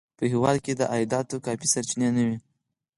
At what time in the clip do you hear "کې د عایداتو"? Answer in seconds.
0.65-1.43